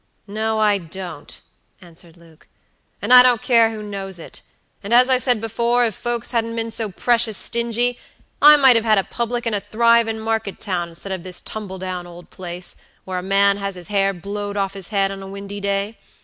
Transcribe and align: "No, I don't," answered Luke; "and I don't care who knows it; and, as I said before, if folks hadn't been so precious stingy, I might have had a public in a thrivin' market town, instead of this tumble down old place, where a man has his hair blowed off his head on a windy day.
"No, 0.25 0.57
I 0.59 0.79
don't," 0.79 1.39
answered 1.79 2.17
Luke; 2.17 2.47
"and 3.03 3.13
I 3.13 3.21
don't 3.21 3.39
care 3.43 3.69
who 3.69 3.83
knows 3.83 4.17
it; 4.17 4.41
and, 4.81 4.95
as 4.95 5.11
I 5.11 5.19
said 5.19 5.39
before, 5.39 5.85
if 5.85 5.93
folks 5.93 6.31
hadn't 6.31 6.55
been 6.55 6.71
so 6.71 6.89
precious 6.89 7.37
stingy, 7.37 7.99
I 8.41 8.57
might 8.57 8.75
have 8.75 8.83
had 8.83 8.97
a 8.97 9.03
public 9.03 9.45
in 9.45 9.53
a 9.53 9.61
thrivin' 9.61 10.19
market 10.19 10.59
town, 10.59 10.89
instead 10.89 11.11
of 11.11 11.21
this 11.21 11.39
tumble 11.39 11.77
down 11.77 12.07
old 12.07 12.31
place, 12.31 12.77
where 13.05 13.19
a 13.19 13.21
man 13.21 13.57
has 13.57 13.75
his 13.75 13.89
hair 13.89 14.11
blowed 14.11 14.57
off 14.57 14.73
his 14.73 14.87
head 14.87 15.11
on 15.11 15.21
a 15.21 15.27
windy 15.27 15.59
day. 15.61 15.99